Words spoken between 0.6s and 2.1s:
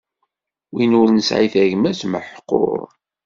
Win ur nesɛi tagmat,